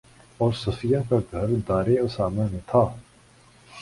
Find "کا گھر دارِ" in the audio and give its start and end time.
1.09-1.97